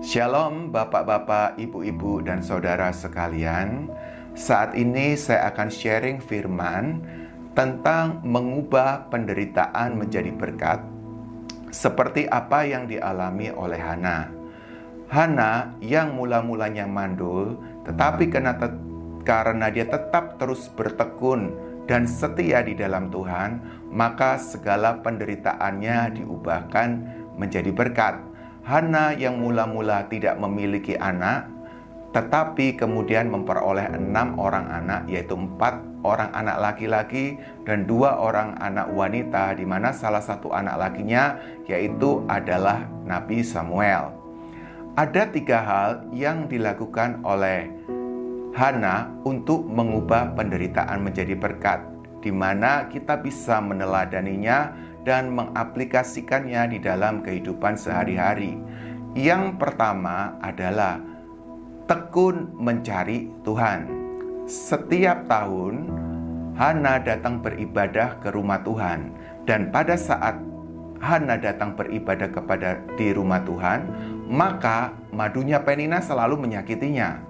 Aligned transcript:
Shalom 0.00 0.72
Bapak-bapak, 0.72 1.60
Ibu-ibu 1.60 2.24
dan 2.24 2.40
saudara 2.40 2.88
sekalian. 2.88 3.92
Saat 4.32 4.72
ini 4.72 5.12
saya 5.12 5.52
akan 5.52 5.68
sharing 5.68 6.24
firman 6.24 7.04
tentang 7.52 8.24
mengubah 8.24 9.12
penderitaan 9.12 10.00
menjadi 10.00 10.32
berkat 10.32 10.80
seperti 11.68 12.24
apa 12.32 12.64
yang 12.64 12.88
dialami 12.88 13.52
oleh 13.52 13.76
Hana. 13.76 14.32
Hana 15.12 15.76
yang 15.84 16.16
mula-mulanya 16.16 16.88
mandul 16.88 17.60
tetapi 17.84 18.32
karena, 18.32 18.56
karena 19.20 19.68
dia 19.68 19.84
tetap 19.84 20.40
terus 20.40 20.72
bertekun 20.72 21.52
dan 21.84 22.08
setia 22.08 22.64
di 22.64 22.72
dalam 22.72 23.12
Tuhan, 23.12 23.84
maka 23.92 24.40
segala 24.40 24.96
penderitaannya 25.04 26.24
diubahkan 26.24 26.88
menjadi 27.36 27.68
berkat. 27.68 28.29
Hana 28.60 29.16
yang 29.16 29.40
mula-mula 29.40 30.04
tidak 30.12 30.36
memiliki 30.36 30.92
anak, 31.00 31.48
tetapi 32.10 32.74
kemudian 32.74 33.30
memperoleh 33.30 33.86
enam 33.94 34.36
orang 34.36 34.66
anak, 34.68 35.06
yaitu 35.06 35.38
empat 35.38 35.80
orang 36.02 36.28
anak 36.34 36.58
laki-laki 36.58 37.38
dan 37.64 37.86
dua 37.86 38.18
orang 38.18 38.58
anak 38.58 38.90
wanita, 38.90 39.54
di 39.54 39.64
mana 39.64 39.94
salah 39.94 40.20
satu 40.20 40.50
anak 40.50 40.76
lakinya 40.76 41.38
yaitu 41.70 42.26
adalah 42.26 42.84
Nabi 43.06 43.46
Samuel. 43.46 44.10
Ada 44.98 45.30
tiga 45.30 45.62
hal 45.62 45.90
yang 46.10 46.50
dilakukan 46.50 47.22
oleh 47.22 47.70
Hana 48.50 49.06
untuk 49.22 49.62
mengubah 49.62 50.34
penderitaan 50.34 51.06
menjadi 51.06 51.38
berkat, 51.38 51.78
di 52.18 52.34
mana 52.34 52.90
kita 52.90 53.14
bisa 53.22 53.62
meneladaninya 53.62 54.89
dan 55.04 55.32
mengaplikasikannya 55.32 56.76
di 56.76 56.78
dalam 56.80 57.24
kehidupan 57.24 57.76
sehari-hari. 57.76 58.60
Yang 59.16 59.58
pertama 59.58 60.38
adalah 60.38 61.02
tekun 61.90 62.54
mencari 62.54 63.26
Tuhan. 63.42 63.90
Setiap 64.46 65.26
tahun, 65.26 65.90
Hana 66.54 67.00
datang 67.00 67.40
beribadah 67.40 68.20
ke 68.20 68.28
rumah 68.34 68.60
Tuhan, 68.60 69.14
dan 69.48 69.72
pada 69.72 69.96
saat 69.96 70.36
Hana 71.00 71.40
datang 71.40 71.72
beribadah 71.72 72.28
kepada 72.28 72.76
di 73.00 73.16
rumah 73.16 73.40
Tuhan, 73.40 73.88
maka 74.28 74.92
madunya 75.10 75.56
Penina 75.64 75.98
selalu 76.04 76.36
menyakitinya. 76.36 77.29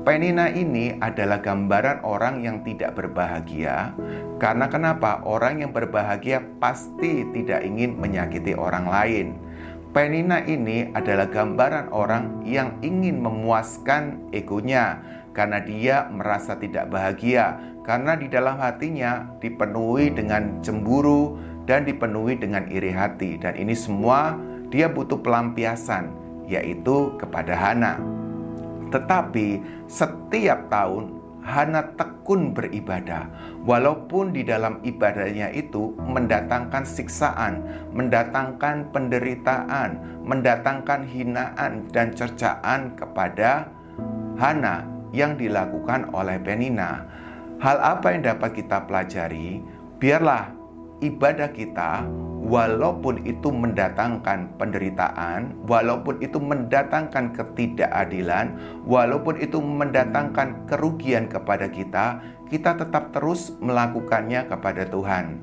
Penina 0.00 0.48
ini 0.48 0.96
adalah 0.96 1.44
gambaran 1.44 2.00
orang 2.08 2.40
yang 2.40 2.64
tidak 2.64 2.96
berbahagia. 2.96 3.92
Karena 4.40 4.64
kenapa? 4.72 5.20
Orang 5.28 5.60
yang 5.60 5.76
berbahagia 5.76 6.40
pasti 6.56 7.28
tidak 7.36 7.60
ingin 7.60 8.00
menyakiti 8.00 8.56
orang 8.56 8.88
lain. 8.88 9.36
Penina 9.92 10.40
ini 10.48 10.88
adalah 10.96 11.28
gambaran 11.28 11.92
orang 11.92 12.40
yang 12.48 12.80
ingin 12.80 13.20
memuaskan 13.20 14.32
egonya 14.32 15.04
karena 15.36 15.60
dia 15.60 16.08
merasa 16.08 16.56
tidak 16.56 16.88
bahagia 16.88 17.60
karena 17.84 18.16
di 18.16 18.30
dalam 18.30 18.56
hatinya 18.56 19.28
dipenuhi 19.42 20.14
dengan 20.14 20.62
cemburu 20.62 21.36
dan 21.68 21.84
dipenuhi 21.84 22.38
dengan 22.38 22.70
iri 22.70 22.94
hati 22.94 23.36
dan 23.36 23.58
ini 23.58 23.74
semua 23.74 24.38
dia 24.70 24.86
butuh 24.86 25.18
pelampiasan 25.18 26.08
yaitu 26.46 27.14
kepada 27.18 27.52
Hana. 27.52 28.19
Tetapi 28.90 29.62
setiap 29.86 30.68
tahun 30.68 31.18
Hana 31.40 31.96
tekun 31.96 32.52
beribadah, 32.52 33.24
walaupun 33.64 34.36
di 34.36 34.44
dalam 34.44 34.76
ibadahnya 34.84 35.48
itu 35.56 35.96
mendatangkan 35.96 36.84
siksaan, 36.84 37.64
mendatangkan 37.96 38.92
penderitaan, 38.92 40.20
mendatangkan 40.20 41.08
hinaan 41.08 41.88
dan 41.96 42.12
cercaan 42.12 42.92
kepada 42.92 43.72
Hana 44.36 44.84
yang 45.16 45.40
dilakukan 45.40 46.12
oleh 46.12 46.36
Penina. 46.44 47.08
Hal 47.56 47.80
apa 47.80 48.12
yang 48.12 48.36
dapat 48.36 48.60
kita 48.60 48.84
pelajari? 48.84 49.64
Biarlah 49.96 50.59
ibadah 51.00 51.52
kita 51.52 52.04
walaupun 52.40 53.22
itu 53.28 53.52
mendatangkan 53.52 54.56
penderitaan, 54.56 55.54
walaupun 55.68 56.18
itu 56.24 56.40
mendatangkan 56.40 57.36
ketidakadilan, 57.36 58.56
walaupun 58.88 59.36
itu 59.38 59.60
mendatangkan 59.60 60.64
kerugian 60.64 61.28
kepada 61.28 61.68
kita, 61.68 62.18
kita 62.48 62.74
tetap 62.80 63.12
terus 63.12 63.54
melakukannya 63.60 64.48
kepada 64.48 64.88
Tuhan. 64.88 65.38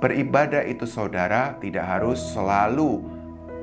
Beribadah 0.00 0.64
itu 0.64 0.88
saudara 0.88 1.60
tidak 1.60 1.84
harus 1.84 2.18
selalu 2.32 3.04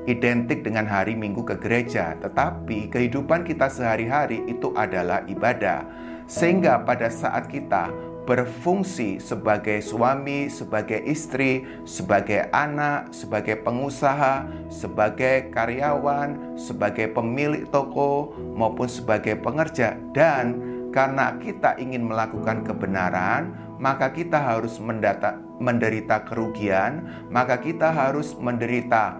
identik 0.08 0.64
dengan 0.64 0.88
hari 0.88 1.12
Minggu 1.18 1.44
ke 1.44 1.58
gereja, 1.60 2.16
tetapi 2.22 2.88
kehidupan 2.88 3.44
kita 3.44 3.68
sehari-hari 3.68 4.46
itu 4.48 4.72
adalah 4.72 5.26
ibadah. 5.28 5.84
Sehingga 6.28 6.84
pada 6.84 7.08
saat 7.08 7.48
kita 7.48 7.88
berfungsi 8.28 9.16
sebagai 9.16 9.80
suami, 9.80 10.52
sebagai 10.52 11.00
istri, 11.08 11.64
sebagai 11.88 12.52
anak, 12.52 13.08
sebagai 13.16 13.56
pengusaha, 13.64 14.44
sebagai 14.68 15.48
karyawan, 15.48 16.60
sebagai 16.60 17.08
pemilik 17.16 17.64
toko, 17.72 18.36
maupun 18.52 18.84
sebagai 18.84 19.40
pengerja, 19.40 19.96
dan 20.12 20.60
karena 20.92 21.40
kita 21.40 21.80
ingin 21.80 22.04
melakukan 22.04 22.68
kebenaran, 22.68 23.56
maka 23.80 24.12
kita 24.12 24.36
harus 24.36 24.76
mendata, 24.76 25.40
menderita 25.56 26.28
kerugian, 26.28 27.08
maka 27.32 27.56
kita 27.56 27.88
harus 27.88 28.36
menderita 28.36 29.16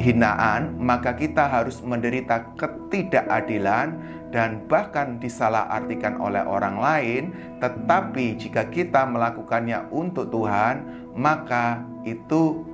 hinaan, 0.00 0.78
maka 0.78 1.14
kita 1.14 1.44
harus 1.46 1.82
menderita 1.82 2.54
ketidakadilan 2.56 3.98
dan 4.28 4.64
bahkan 4.68 5.16
disalahartikan 5.16 6.20
oleh 6.20 6.44
orang 6.44 6.76
lain. 6.78 7.22
Tetapi 7.60 8.36
jika 8.36 8.68
kita 8.68 9.08
melakukannya 9.08 9.88
untuk 9.92 10.28
Tuhan, 10.28 10.84
maka 11.16 11.82
itu 12.04 12.64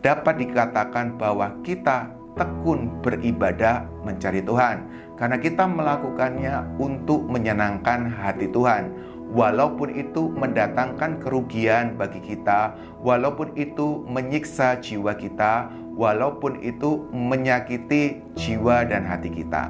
dapat 0.00 0.40
dikatakan 0.40 1.18
bahwa 1.18 1.52
kita 1.66 2.10
tekun 2.38 3.02
beribadah 3.02 3.82
mencari 4.06 4.38
Tuhan, 4.46 4.86
karena 5.18 5.36
kita 5.42 5.66
melakukannya 5.66 6.78
untuk 6.78 7.26
menyenangkan 7.26 8.06
hati 8.14 8.46
Tuhan 8.54 8.94
walaupun 9.28 9.92
itu 9.92 10.32
mendatangkan 10.32 11.20
kerugian 11.20 12.00
bagi 12.00 12.20
kita, 12.24 12.72
walaupun 13.04 13.52
itu 13.54 14.04
menyiksa 14.08 14.80
jiwa 14.80 15.12
kita, 15.16 15.68
walaupun 15.94 16.64
itu 16.64 17.04
menyakiti 17.12 18.24
jiwa 18.34 18.88
dan 18.88 19.04
hati 19.04 19.28
kita. 19.28 19.68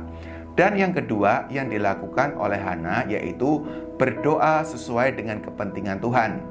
Dan 0.59 0.75
yang 0.75 0.91
kedua 0.91 1.47
yang 1.55 1.71
dilakukan 1.71 2.35
oleh 2.35 2.59
Hana 2.59 3.07
yaitu 3.07 3.63
berdoa 3.95 4.67
sesuai 4.67 5.15
dengan 5.15 5.39
kepentingan 5.39 6.03
Tuhan. 6.03 6.43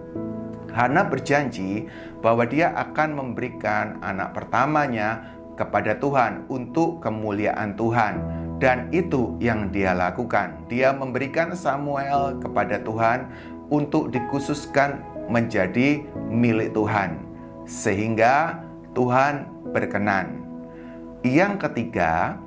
Hana 0.72 1.04
berjanji 1.04 1.92
bahwa 2.24 2.48
dia 2.48 2.72
akan 2.72 3.20
memberikan 3.20 4.00
anak 4.00 4.32
pertamanya 4.32 5.28
kepada 5.60 6.00
Tuhan 6.00 6.48
untuk 6.48 7.04
kemuliaan 7.04 7.76
Tuhan 7.76 8.14
dan 8.64 8.88
itu 8.96 9.36
yang 9.44 9.76
dia 9.76 9.92
lakukan. 9.92 10.56
Dia 10.72 10.96
memberikan 10.96 11.52
Samuel 11.52 12.40
kepada 12.40 12.80
Tuhan 12.80 13.28
untuk 13.68 14.16
dikhususkan 14.16 15.04
menjadi 15.28 16.00
milik 16.32 16.72
Tuhan 16.72 17.20
sehingga 17.68 18.64
Tuhan 18.96 19.52
berkenan. 19.76 20.40
Yang 21.28 21.68
ketiga, 21.68 22.40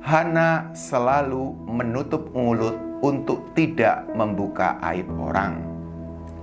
Hana 0.00 0.72
selalu 0.72 1.60
menutup 1.68 2.32
mulut 2.32 2.72
untuk 3.04 3.52
tidak 3.52 4.08
membuka 4.16 4.80
aib 4.80 5.04
orang. 5.12 5.60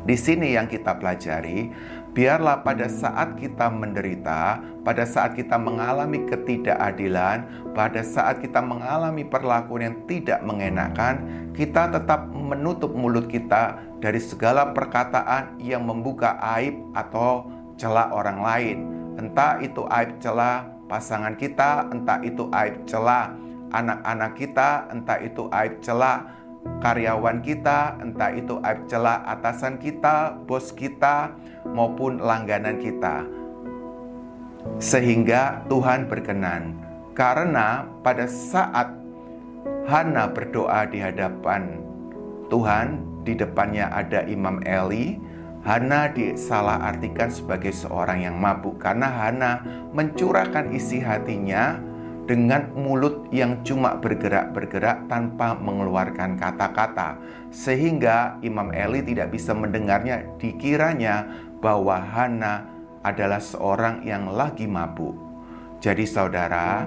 Di 0.05 0.13
sini 0.13 0.53
yang 0.53 0.69
kita 0.69 0.93
pelajari, 1.01 1.73
biarlah 2.13 2.61
pada 2.61 2.85
saat 2.85 3.33
kita 3.33 3.73
menderita, 3.73 4.61
pada 4.85 5.09
saat 5.09 5.33
kita 5.33 5.57
mengalami 5.57 6.29
ketidakadilan, 6.29 7.49
pada 7.73 8.05
saat 8.05 8.45
kita 8.45 8.61
mengalami 8.61 9.25
perlakuan 9.25 9.89
yang 9.89 9.97
tidak 10.05 10.37
mengenakan, 10.45 11.49
kita 11.57 11.89
tetap 11.89 12.29
menutup 12.29 12.93
mulut 12.93 13.25
kita 13.25 13.81
dari 13.97 14.21
segala 14.21 14.69
perkataan 14.69 15.57
yang 15.57 15.81
membuka 15.81 16.37
aib 16.61 16.77
atau 16.93 17.49
celah 17.73 18.13
orang 18.13 18.37
lain. 18.37 18.77
Entah 19.17 19.57
itu 19.65 19.81
aib 19.89 20.21
celah 20.21 20.76
pasangan 20.87 21.35
kita, 21.35 21.91
entah 21.91 22.19
itu 22.23 22.47
aib 22.51 22.87
celah 22.87 23.35
anak-anak 23.71 24.31
kita, 24.39 24.87
entah 24.91 25.19
itu 25.19 25.51
aib 25.51 25.83
celah 25.83 26.27
karyawan 26.79 27.43
kita, 27.43 27.99
entah 27.99 28.31
itu 28.31 28.59
aib 28.63 28.87
celah 28.87 29.23
atasan 29.27 29.79
kita, 29.79 30.35
bos 30.47 30.71
kita, 30.71 31.35
maupun 31.67 32.19
langganan 32.23 32.79
kita. 32.79 33.27
Sehingga 34.79 35.63
Tuhan 35.71 36.11
berkenan. 36.11 36.75
Karena 37.15 37.87
pada 38.05 38.29
saat 38.29 38.93
Hana 39.87 40.27
berdoa 40.29 40.85
di 40.85 40.99
hadapan 40.99 41.79
Tuhan, 42.51 43.01
di 43.23 43.33
depannya 43.35 43.87
ada 43.91 44.23
Imam 44.27 44.59
Eli, 44.67 45.17
Hana 45.65 46.13
disalahartikan 46.13 47.33
sebagai 47.33 47.73
seorang 47.73 48.23
yang 48.25 48.37
mabuk 48.37 48.77
karena 48.77 49.09
Hana 49.09 49.51
mencurahkan 49.91 50.71
isi 50.71 51.01
hatinya 51.01 51.77
dengan 52.27 52.75
mulut 52.75 53.31
yang 53.31 53.63
cuma 53.63 53.95
bergerak-bergerak 53.97 55.07
tanpa 55.07 55.55
mengeluarkan 55.55 56.35
kata-kata, 56.35 57.15
sehingga 57.55 58.35
Imam 58.43 58.75
Eli 58.75 58.99
tidak 58.99 59.31
bisa 59.31 59.55
mendengarnya. 59.55 60.27
Dikiranya 60.35 61.23
bahwa 61.63 62.03
Hana 62.03 62.67
adalah 63.01 63.39
seorang 63.39 64.03
yang 64.03 64.27
lagi 64.27 64.67
mabuk. 64.67 65.15
Jadi, 65.79 66.03
saudara, 66.03 66.83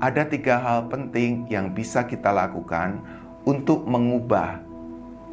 ada 0.00 0.22
tiga 0.24 0.56
hal 0.56 0.88
penting 0.88 1.44
yang 1.52 1.76
bisa 1.76 2.08
kita 2.08 2.32
lakukan 2.32 3.04
untuk 3.44 3.84
mengubah 3.84 4.69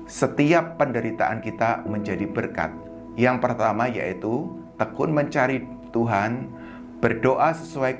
setiap 0.08 0.80
penderitaan 0.80 1.44
kita 1.44 1.84
menjadi 1.84 2.26
berkat. 2.26 2.72
Yang 3.20 3.38
pertama 3.44 3.92
yaitu 3.92 4.56
tekun 4.80 5.12
mencari 5.12 5.68
Tuhan, 5.92 6.48
berdoa 7.04 7.54
sesuai 7.54 8.00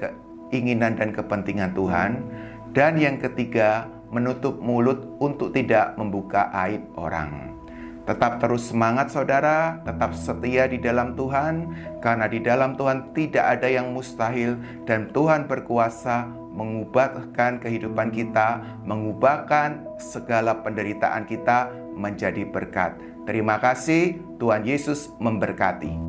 keinginan 0.50 0.96
dan 0.96 1.12
kepentingan 1.12 1.76
Tuhan, 1.76 2.24
dan 2.72 2.96
yang 2.96 3.20
ketiga, 3.20 3.92
menutup 4.08 4.64
mulut 4.64 5.04
untuk 5.20 5.52
tidak 5.52 6.00
membuka 6.00 6.48
aib 6.64 6.88
orang. 6.96 7.52
Tetap 8.08 8.40
terus 8.40 8.72
semangat, 8.72 9.12
saudara. 9.12 9.84
Tetap 9.84 10.16
setia 10.16 10.64
di 10.72 10.80
dalam 10.80 11.12
Tuhan, 11.20 11.76
karena 12.00 12.32
di 12.32 12.40
dalam 12.40 12.80
Tuhan 12.80 13.12
tidak 13.12 13.60
ada 13.60 13.68
yang 13.68 13.92
mustahil, 13.92 14.56
dan 14.88 15.12
Tuhan 15.12 15.44
berkuasa 15.52 16.32
mengubahkan 16.58 17.62
kehidupan 17.62 18.10
kita, 18.10 18.66
mengubahkan 18.84 19.86
segala 20.02 20.66
penderitaan 20.66 21.30
kita 21.30 21.70
menjadi 21.94 22.50
berkat. 22.50 22.98
Terima 23.30 23.62
kasih, 23.62 24.18
Tuhan 24.42 24.66
Yesus 24.66 25.14
memberkati. 25.22 26.07